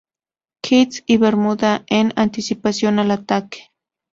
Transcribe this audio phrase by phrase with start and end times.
[0.63, 3.69] Kitts y Bermuda en anticipación al ataque.